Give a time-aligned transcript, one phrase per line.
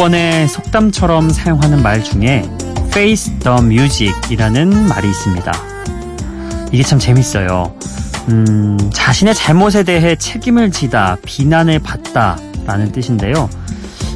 [0.00, 2.42] 영어권의 속담처럼 사용하는 말 중에
[2.86, 5.52] face the music이라는 말이 있습니다.
[6.72, 7.74] 이게 참 재밌어요.
[8.28, 13.50] 음, 자신의 잘못에 대해 책임을 지다, 비난을 받다 라는 뜻인데요.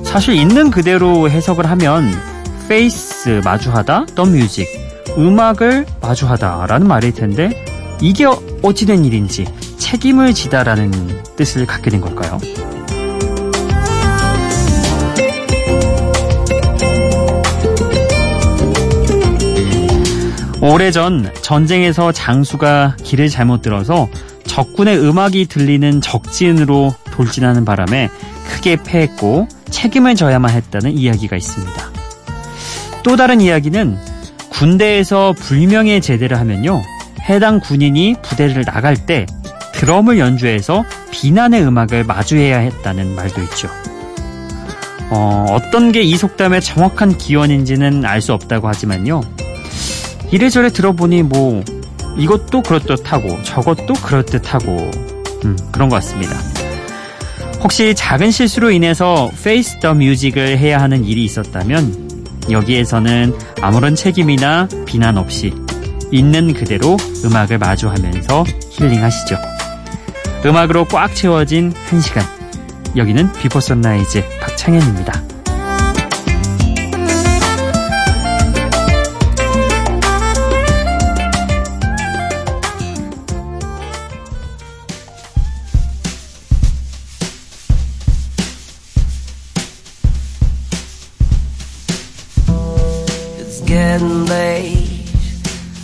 [0.05, 2.11] 사실 있는 그대로 해석을 하면
[2.65, 4.67] face 마주하다, the music,
[5.19, 7.65] 음악을 마주하다 라는 말일 텐데
[8.01, 8.25] 이게
[8.63, 12.39] 어찌된 일인지 책임을 지다라는 뜻을 갖게 된 걸까요?
[20.65, 24.09] 오래전 전쟁에서 장수가 길을 잘못 들어서
[24.47, 28.09] 적군의 음악이 들리는 적진으로 돌진하는 바람에
[28.49, 31.73] 크게 패했고 책임을 져야만 했다는 이야기가 있습니다.
[33.03, 33.99] 또 다른 이야기는
[34.49, 36.83] 군대에서 불명예 제대를 하면요.
[37.29, 39.27] 해당 군인이 부대를 나갈 때
[39.75, 43.69] 드럼을 연주해서 비난의 음악을 마주해야 했다는 말도 있죠.
[45.11, 49.21] 어, 어떤 게 이 속담의 정확한 기원인지는 알 수 없다고 하지만요.
[50.31, 51.63] 이래저래 들어보니 뭐
[52.17, 54.91] 이것도 그럴듯하고 저것도 그렇듯하고
[55.45, 56.37] 음, 그런 것 같습니다.
[57.63, 62.05] 혹시 작은 실수로 인해서 Face the Music을 해야 하는 일이 있었다면
[62.51, 65.53] 여기에서는 아무런 책임이나 비난 없이
[66.13, 69.37] 있는 그대로 음악을 마주하면서 힐링하시죠.
[70.45, 72.23] 음악으로 꽉 채워진 한 시간.
[72.97, 75.34] 여기는 비포 선라이즈 박창현입니다.
[93.74, 95.10] getting late.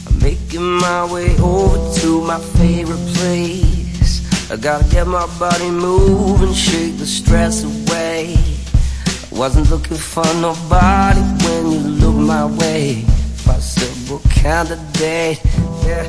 [0.08, 4.22] I'm making my way over to my favorite place.
[4.52, 8.36] I gotta get my body moving, shake the stress away.
[8.38, 13.04] I wasn't looking for nobody when you look my way.
[13.44, 15.42] Possible candidate,
[15.86, 16.06] yeah.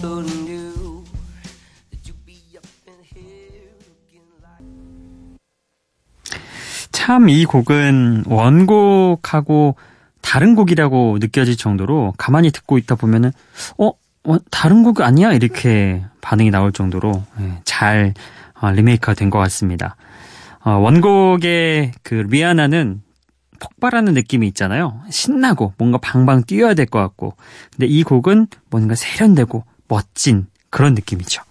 [0.00, 1.04] Who knew
[1.90, 4.62] that you'd be up in here looking like.
[6.92, 9.74] 참이 곡은 원곡하고
[10.21, 13.31] 다른 곡이라고 느껴질 정도로 가만히 듣고 있다 보면은
[13.77, 13.91] 어,
[14.23, 18.13] 어 다른 곡 아니야 이렇게 반응이 나올 정도로 예, 잘
[18.59, 19.95] 어, 리메이크가 된 것 같습니다.
[20.63, 23.01] 어, 원곡의 그 리아나는
[23.59, 25.01] 폭발하는 느낌이 있잖아요.
[25.09, 27.35] 신나고 뭔가 방방 뛰어야 될 것 같고
[27.71, 31.41] 근데 이 곡은 뭔가 세련되고 멋진 그런 느낌이죠.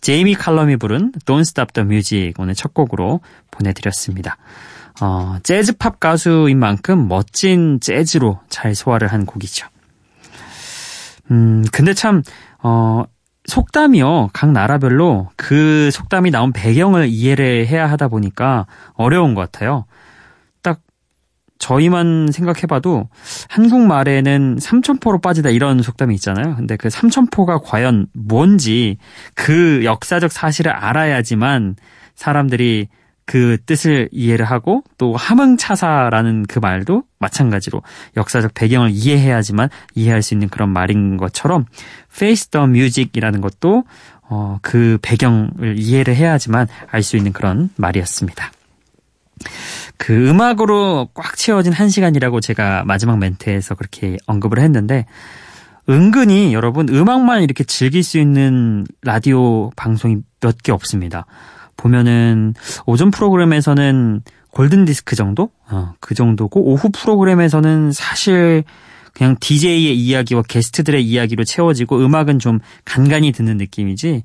[0.00, 4.36] 제이미 칼럼이 부른 Don't Stop the Music 오늘 첫 곡으로 보내드렸습니다.
[5.00, 9.66] 어, 재즈 팝 가수인 만큼 멋진 재즈로 잘 소화를 한 곡이죠.
[11.30, 12.22] 음, 근데 참,
[12.62, 13.04] 어,
[13.46, 14.30] 속담이요.
[14.32, 19.84] 각 나라별로 그 속담이 나온 배경을 이해를 해야 하다 보니까 어려운 것 같아요.
[20.62, 20.80] 딱
[21.58, 23.08] 저희만 생각해봐도
[23.48, 26.54] 한국말에는 삼천포로 빠지다 이런 속담이 있잖아요.
[26.54, 28.98] 근데 그 삼천포가 과연 뭔지
[29.34, 31.74] 그 역사적 사실을 알아야지만
[32.14, 32.88] 사람들이
[33.32, 37.80] 그 뜻을 이해를 하고 또 함흥차사라는 그 말도 마찬가지로
[38.14, 41.64] 역사적 배경을 이해해야지만 이해할 수 있는 그런 말인 것처럼
[42.12, 43.84] face the music이라는 것도
[44.28, 48.52] 어, 그 배경을 이해를 해야지만 알 수 있는 그런 말이었습니다.
[49.96, 55.06] 그 음악으로 꽉 채워진 한 시간이라고 제가 마지막 멘트에서 그렇게 언급을 했는데
[55.88, 61.24] 은근히 여러분 음악만 이렇게 즐길 수 있는 라디오 방송이 몇 개 없습니다.
[61.76, 62.54] 보면은
[62.86, 65.50] 오전 프로그램에서는 골든 디스크 정도?
[65.70, 68.64] 어, 그 정도고 오후 프로그램에서는 사실
[69.14, 74.22] 그냥 DJ의 이야기와 게스트들의 이야기로 채워지고 음악은 좀 간간히 듣는 느낌이지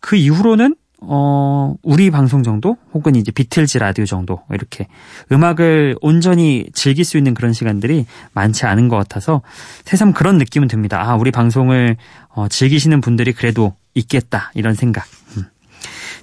[0.00, 2.76] 그 이후로는 어, 우리 방송 정도?
[2.92, 4.42] 혹은 이제 비틀즈 라디오 정도?
[4.50, 4.86] 이렇게
[5.32, 9.40] 음악을 온전히 즐길 수 있는 그런 시간들이 많지 않은 것 같아서
[9.84, 11.00] 새삼 그런 느낌은 듭니다.
[11.02, 11.96] 아, 우리 방송을
[12.28, 14.50] 어, 즐기시는 분들이 그래도 있겠다.
[14.54, 15.06] 이런 생각.
[15.36, 15.44] 음.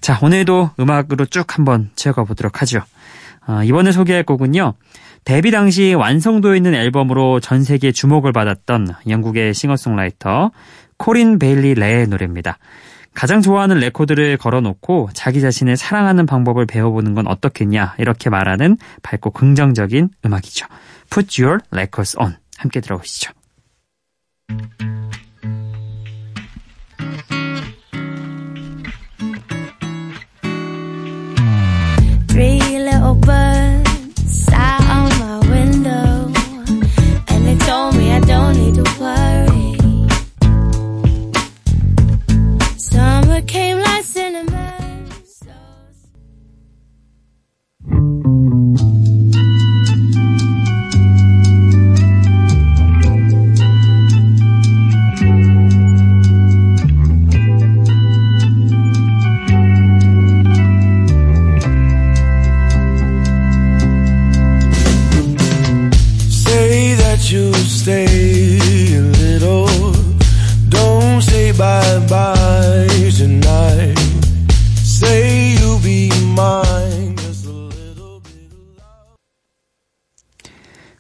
[0.01, 2.81] 자, 오늘도 음악으로 쭉 한번 채워가 보도록 하죠.
[3.47, 4.73] 어, 이번에 소개할 곡은요.
[5.23, 10.51] 데뷔 당시 완성도 있는 앨범으로 전 세계 주목을 받았던 영국의 싱어송라이터
[10.97, 12.57] 코린 베일리 레의 노래입니다.
[13.13, 20.09] 가장 좋아하는 레코드를 걸어놓고 자기 자신을 사랑하는 방법을 배워보는 건 어떻겠냐 이렇게 말하는 밝고 긍정적인
[20.23, 20.67] 음악이죠.
[21.09, 23.31] Put Your Records On 함께 들어보시죠.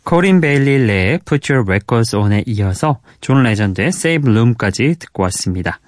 [0.07, 5.81] 코린 베일리의 Put Your Records On에 이어서 존 레전드의 Save Room까지 듣고 왔습니다.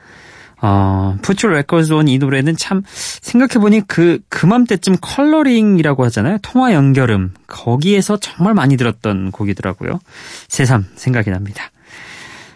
[0.62, 6.38] 어, Put Your Records On 이 노래는 참 생각해보니 그 그맘때쯤 컬러링이라고 하잖아요.
[6.42, 10.02] 통화 연결음 거기에서 정말 많이 들었던 곡이더라고요.
[10.50, 11.72] 새삼 생각이 납니다.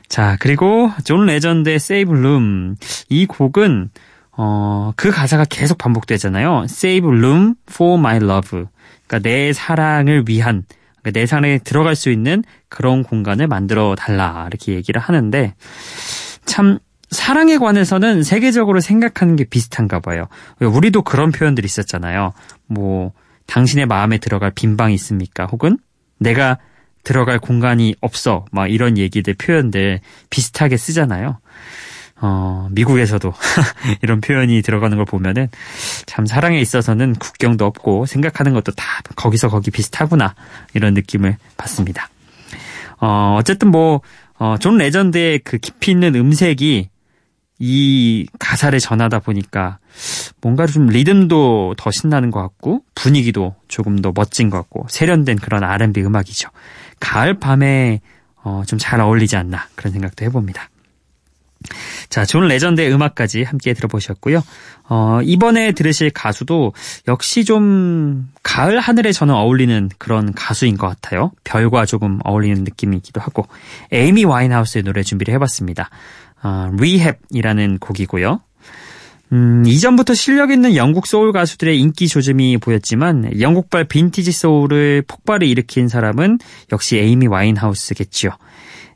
[0.09, 2.75] 자 그리고 존 레전드의 Save Room
[3.07, 3.89] 이 곡은
[4.33, 6.66] 어, 그 가사가 계속 반복되잖아요.
[6.66, 8.66] Save room for my love.
[9.07, 10.66] 그러니까 내 사랑을 위한
[11.03, 15.53] 그러니까 내 사랑에 들어갈 수 있는 그런 공간을 만들어 달라 이렇게 얘기를 하는데
[16.45, 16.79] 참
[17.11, 20.27] 사랑에 관해서는 세계적으로 생각하는 게 비슷한가 봐요.
[20.59, 22.33] 우리도 그런 표현들이 있었잖아요.
[22.65, 23.11] 뭐
[23.45, 25.45] 당신의 마음에 들어갈 빈 방이 있습니까?
[25.45, 25.77] 혹은
[26.17, 26.57] 내가
[27.03, 28.45] 들어갈 공간이 없어.
[28.51, 29.99] 막 이런 얘기들 표현들
[30.29, 31.38] 비슷하게 쓰잖아요.
[32.25, 33.33] 어, 미국에서도
[34.01, 35.49] 이런 표현이 들어가는 걸 보면은
[36.05, 38.85] 참 사랑에 있어서는 국경도 없고 생각하는 것도 다
[39.17, 40.33] 거기서 거기 비슷하구나
[40.73, 42.07] 이런 느낌을 받습니다.
[43.01, 43.99] 어, 어쨌든 뭐,
[44.39, 46.89] 어, 존 레전드의 그 깊이 있는 음색이
[47.59, 49.79] 이 가사를 전하다 보니까
[50.41, 55.65] 뭔가 좀 리듬도 더 신나는 것 같고 분위기도 조금 더 멋진 것 같고 세련된 그런
[55.65, 56.49] R&B 음악이죠.
[57.01, 57.99] 가을 밤에
[58.43, 60.69] 어, 좀 잘 어울리지 않나 그런 생각도 해봅니다.
[62.10, 64.44] 자, 존 레전드의 음악까지 함께 들어보셨고요.
[64.89, 66.74] 어, 이번에 들으실 가수도
[67.07, 71.31] 역시 좀 가을 하늘에 저는 어울리는 그런 가수인 것 같아요.
[71.44, 73.48] 별과 조금 어울리는 느낌이기도 하고.
[73.92, 75.89] 에이미 와인하우스의 노래 준비를 해봤습니다.
[76.44, 78.42] 어, Rehab이라는 곡이고요.
[79.31, 85.88] 음, 이전부터 실력 있는 영국 소울 가수들의 인기 조짐이 보였지만 영국발 빈티지 소울을 폭발을 일으킨
[85.88, 86.38] 사람은
[86.71, 88.30] 역시 에이미 와인하우스겠지요.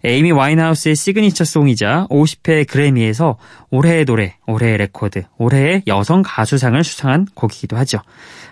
[0.03, 3.37] 에이미 와인하우스의 signature song이자 50회 그래미에서
[3.69, 7.99] 올해의 노래, 올해의 레코드, 올해의 여성 가수상을 수상한 곡이기도 하죠.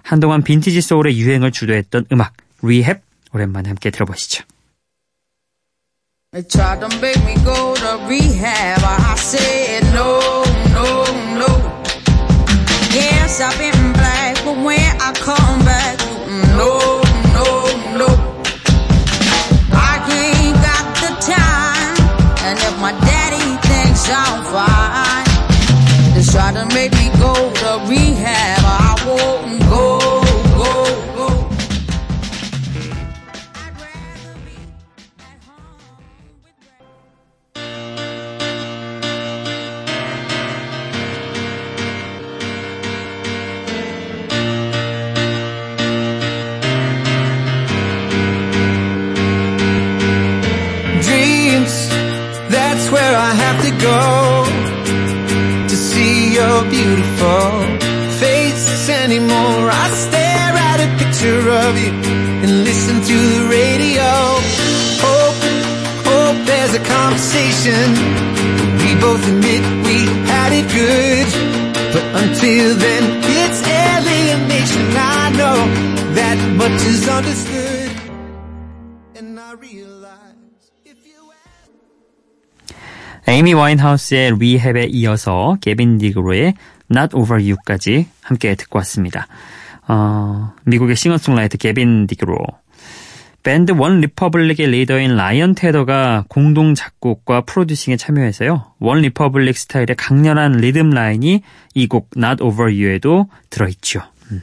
[0.03, 3.01] 한동안 빈티지 소울의 유행을 주도했던 음악, Rehab
[3.33, 4.43] 오랜만에 함께 들어보시죠.
[12.95, 15.74] Yes, I've been black, but when I come back,
[24.07, 25.25] I'm fine,
[26.13, 28.59] they try to make me go to rehab.
[28.63, 29.54] I won't
[61.69, 61.91] of you
[62.43, 64.09] and listen to the radio.
[65.05, 65.39] Hope,
[66.05, 67.85] hope there's a conversation.
[68.81, 69.97] We both admit we
[70.29, 71.27] had it good.
[71.93, 73.03] But until then,
[73.39, 74.85] it's alienation.
[74.93, 75.57] I know
[76.19, 77.91] that much is understood.
[79.15, 80.33] And I realize.
[83.27, 86.53] 에이미 와인하우스의 리헵에 이어서 게빈 디그로의
[86.91, 89.27] Not Over You까지 함께 듣고 왔습니다.
[89.87, 92.37] 어, 미국의 싱어송라이터 게빈 디그로
[93.43, 98.73] 밴드 원 리퍼블릭의 리더인 라이언 테더가 공동 작곡과 프로듀싱에 참여해서요.
[98.79, 101.41] 원 리퍼블릭 스타일의 강렬한 리듬 라인이
[101.75, 104.01] 이 곡 Not Over You에도 들어있죠.
[104.31, 104.41] 음.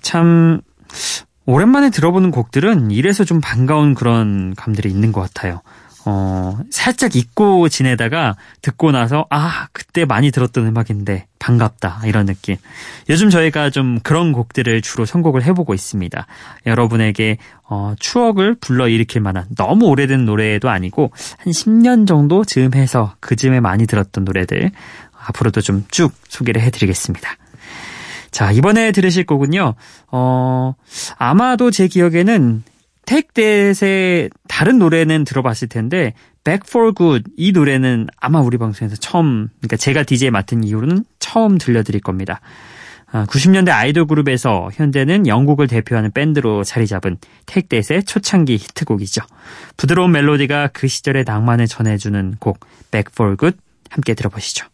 [0.00, 0.60] 참
[1.44, 5.60] 오랜만에 들어보는 곡들은 이래서 좀 반가운 그런 감들이 있는 것 같아요.
[6.08, 12.02] 어, 살짝 잊고 지내다가 듣고 나서, 아, 그때 많이 들었던 음악인데, 반갑다.
[12.04, 12.56] 이런 느낌.
[13.08, 16.26] 요즘 저희가 좀 그런 곡들을 주로 선곡을 해보고 있습니다.
[16.64, 23.34] 여러분에게, 어, 추억을 불러일으킬 만한 너무 오래된 노래도 아니고, 한 10년 정도 즈음 해서 그
[23.34, 24.70] 즈음에 많이 들었던 노래들,
[25.26, 27.28] 앞으로도 좀 쭉 소개를 해드리겠습니다.
[28.30, 29.74] 자, 이번에 들으실 곡은요,
[30.12, 30.74] 어,
[31.18, 32.62] 아마도 제 기억에는
[33.06, 39.76] 택댓의 다른 노래는 들어봤을 텐데 Back for Good 이 노래는 아마 우리 방송에서 처음 그러니까
[39.76, 42.40] 제가 DJ 맡은 이후로는 처음 들려드릴 겁니다.
[43.12, 49.20] 90년대 아, 아이돌 그룹에서 현재는 영국을 대표하는 밴드로 자리 잡은 택댓의 초창기 히트곡이죠.
[49.76, 52.60] 부드러운 멜로디가 그 시절의 낭만을 전해주는 곡
[52.90, 53.58] Back for Good
[53.90, 54.64] 함께 들어보시죠.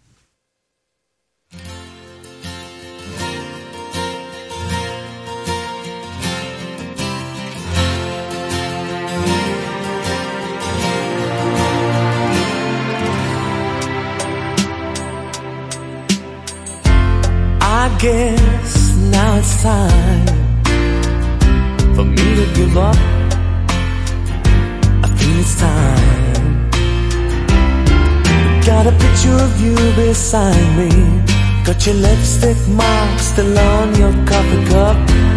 [17.98, 20.26] Guess now it's time
[21.94, 22.96] for me to give up
[25.04, 26.70] I think it's time.
[28.64, 30.90] Got a picture of you beside me.
[31.64, 35.31] Got your lipstick mark still on your coffee cup.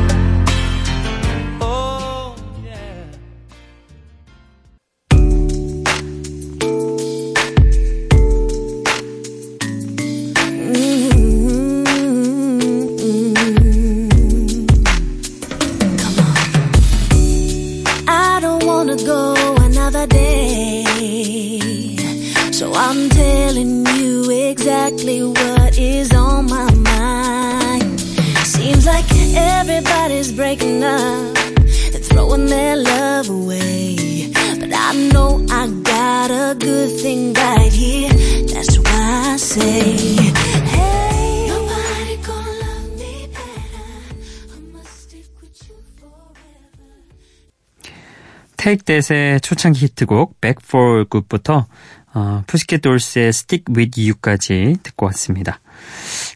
[48.66, 51.68] 테이크 댓의 초창기 히트곡 Back for Good부터
[52.16, 55.60] 어, 푸시켓 돌스의 Stick With You까지 듣고 왔습니다.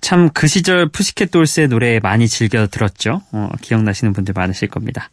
[0.02, 3.22] 참 그 시절 푸시켓 돌스의 노래 많이 즐겨 들었죠.
[3.32, 5.10] 어, 기억나시는 분들 많으실 겁니다.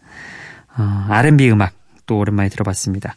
[0.76, 1.72] 어, R&B 음악
[2.06, 3.14] 또 오랜만에 들어봤습니다.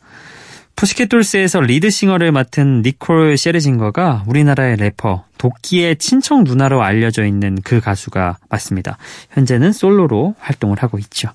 [0.75, 8.37] 푸시켓 돌스에서 리드싱어를 맡은 니콜 셰르징거가 우리나라의 래퍼 도끼의 친척 누나로 알려져 있는 그 가수가
[8.49, 8.97] 맞습니다.
[9.31, 11.29] 현재는 솔로로 활동을 하고 있죠.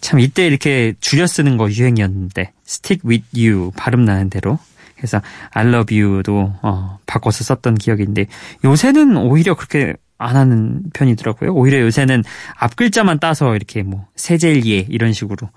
[0.00, 4.60] 참 이때 이렇게 줄여 쓰는 거 유행이었는데 stick with you 발음 나는 대로
[4.98, 8.26] 그래서 I love you도 어, 바꿔서 썼던 기억인데
[8.64, 11.52] 요새는 오히려 그렇게 안 하는 편이더라고요.
[11.52, 12.24] 오히려 요새는
[12.56, 15.48] 앞 글자만 따서 이렇게 뭐 세젤리에 이런 식으로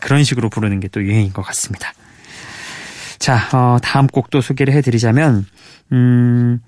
[0.00, 1.92] 그런 식으로 부르는 게 또 유행인 것 같습니다.
[3.18, 5.44] 자, 어, 다음 곡도 소개를 해드리자면,
[5.90, 6.60] 음,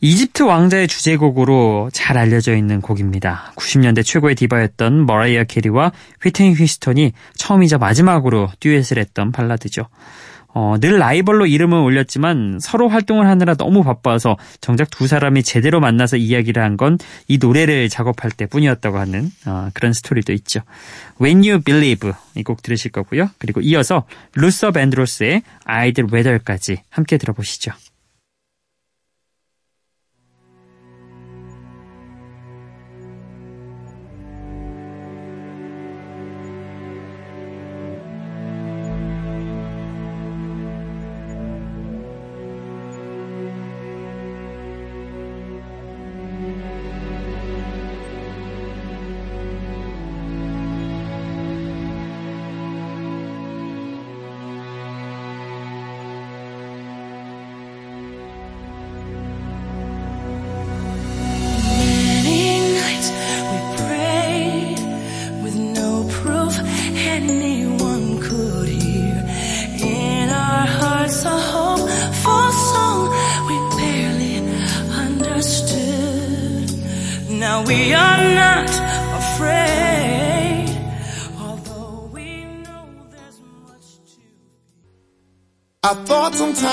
[0.00, 3.52] 이집트 왕자의 주제곡으로 잘 알려져 있는 곡입니다.
[3.54, 9.86] 90년대 최고의 디바였던 머라이어 캐리와 휘트니 휴스턴이 처음이자 마지막으로 듀엣을 했던 발라드죠.
[10.54, 16.16] 어, 늘 라이벌로 이름을 올렸지만 서로 활동을 하느라 너무 바빠서 정작 두 사람이 제대로 만나서
[16.18, 20.60] 이야기를 한 건 이 노래를 작업할 때 뿐이었다고 하는 어, 그런 스토리도 있죠.
[21.20, 23.30] When You Believe 이 곡 들으실 거고요.
[23.38, 24.04] 그리고 이어서
[24.34, 27.72] 루서 밴드로스의 I'd Rather까지 함께 들어보시죠.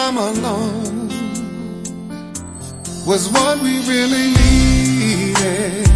[0.10, 1.08] Time alone
[3.06, 5.88] was what we really needed.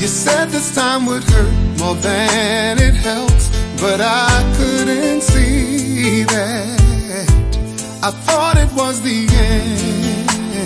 [0.00, 3.48] You said this time would hurt more than it helps,
[3.80, 7.28] but I couldn't see that.
[8.02, 9.20] I thought it was the
[9.54, 10.60] end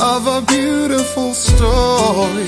[0.00, 2.46] of a beautiful story.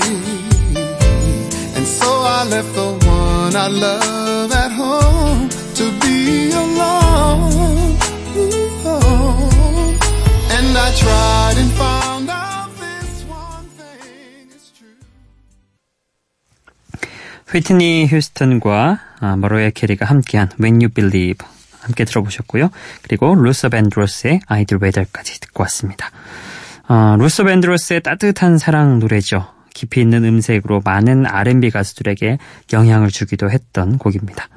[1.75, 7.74] And so I left the one I love at home to be alone.
[10.77, 14.95] I tried and found out this one thing is true.
[17.51, 21.47] 휘트니 휴스턴과 아, 머로의 캐리가 함께한 When You Believe
[21.79, 22.69] 함께 들어보셨고요.
[23.03, 26.09] 그리고 루서 밴드로스의 아이들 웨더까지 듣고 왔습니다.
[26.87, 29.47] 어, 루소 밴드로스의 따뜻한 사랑 노래죠.
[29.73, 32.37] 깊이 있는 음색으로 많은 R&B 가수들에게
[32.73, 34.47] 영향을 주기도 했던 곡입니다.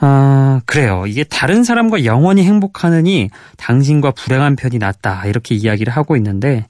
[0.00, 1.04] 어, 그래요.
[1.06, 5.26] 이게 다른 사람과 영원히 행복하느니 당신과 불행한 편이 낫다.
[5.26, 6.66] 이렇게 이야기를 하고 있는데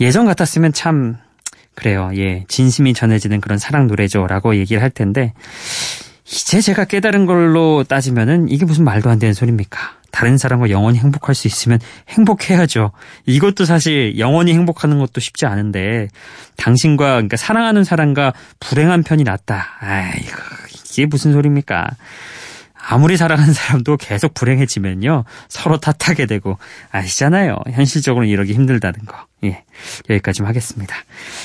[0.00, 1.16] 예전 같았으면 참
[1.74, 2.10] 그래요.
[2.14, 2.44] 예.
[2.48, 4.26] 진심이 전해지는 그런 사랑 노래죠.
[4.26, 5.32] 라고 얘기를 할 텐데
[6.26, 9.96] 이제 제가 깨달은 걸로 따지면은 이게 무슨 말도 안 되는 소리입니까?
[10.10, 12.92] 다른 사람과 영원히 행복할 수 있으면 행복해야죠.
[13.26, 16.08] 이것도 사실 영원히 행복하는 것도 쉽지 않은데
[16.56, 19.76] 당신과 그러니까 사랑하는 사람과 불행한 편이 낫다.
[19.78, 20.32] 아이고
[20.96, 21.88] 이게 무슨 소리입니까?
[22.88, 26.58] 아무리 사랑하는 사람도 계속 불행해지면요 서로 탓하게 되고
[26.92, 27.56] 아시잖아요.
[27.72, 29.26] 현실적으로 이러기 힘들다는 거.
[29.44, 29.64] 예
[30.08, 30.94] 여기까지만 하겠습니다.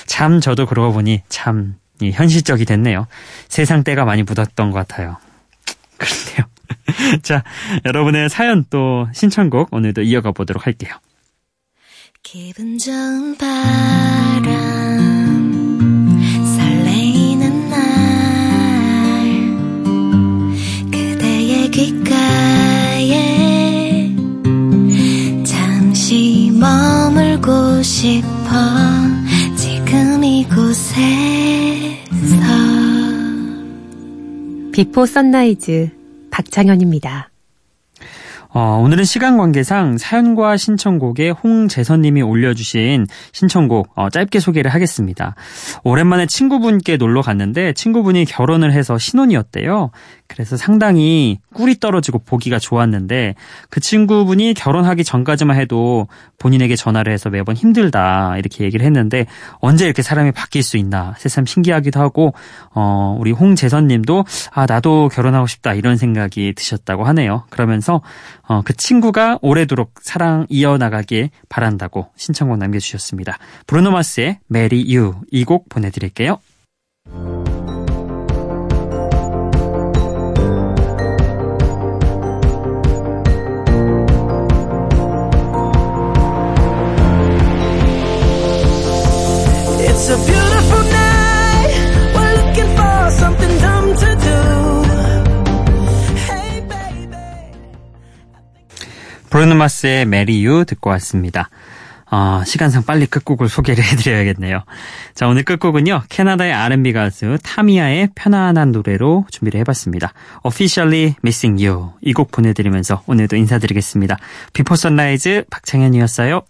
[0.06, 3.08] 참 저도 그러고 보니 참 현실적이 됐네요.
[3.48, 5.18] 세상 때가 많이 묻었던 것 같아요.
[5.98, 6.46] 그런데요.
[7.22, 7.44] 자,
[7.86, 10.94] 여러분의 사연 또 신청곡 오늘도 이어가 보도록 할게요.
[12.24, 15.11] 기분 좋은 바람
[27.84, 28.28] 싶어
[29.56, 30.62] 지금 이곳에서
[34.72, 35.90] 비포 선라이즈
[36.30, 37.32] 박창현입니다.
[38.54, 45.36] 어, 오늘은 시간 관계상 사연과 신청곡에 홍재선님이 올려주신 신청곡 어, 짧게 소개를 하겠습니다.
[45.84, 49.92] 오랜만에 친구분께 놀러 갔는데 친구분이 결혼을 해서 신혼이었대요.
[50.32, 53.36] 그래서 상당히 꿀이 떨어지고 보기가 좋았는데
[53.70, 56.08] 그 친구분이 결혼하기 전까지만 해도
[56.40, 59.26] 본인에게 전화를 해서 매번 힘들다 이렇게 얘기를 했는데
[59.60, 62.34] 언제 이렇게 사람이 바뀔 수 있나 새삼 신기하기도 하고
[62.74, 67.44] 어, 우리 홍재선님도 아 나도 결혼하고 싶다 이런 생각이 드셨다고 하네요.
[67.50, 68.02] 그러면서
[68.48, 73.38] 어, 그 친구가 오래도록 사랑 이어나가길 바란다고 신청곡 남겨주셨습니다.
[73.68, 76.40] 브루노마스의 Marry You 이곡 보내드릴게요.
[100.02, 101.50] Marry You 듣고 왔습니다.
[102.14, 104.64] 어, 시간상 빨리 끝곡을 소개를 해드려야겠네요.
[105.16, 110.14] 자, 오늘 끝곡은요, 캐나다의 R&B 가수 타미아의 편안한 노래로 준비를 해봤습니다.
[110.44, 111.92] Officially Missing You.
[112.02, 114.18] 이 곡 보내드리면서 오늘도 인사드리겠습니다.
[114.54, 116.42] 비포 선라이즈 박창현이었어요.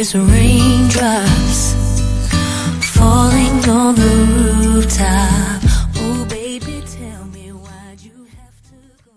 [0.00, 1.74] is raindrops
[2.96, 5.59] falling on the rooftop.